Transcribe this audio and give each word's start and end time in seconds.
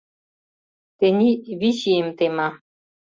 —Тений 0.97 1.37
вич 1.59 1.79
ийым 1.91 2.09
тема. 2.17 2.47